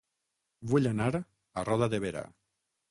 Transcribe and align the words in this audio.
Vull 0.71 0.89
anar 0.93 1.11
a 1.63 1.67
Roda 1.71 1.93
de 1.95 2.03
Berà 2.09 2.27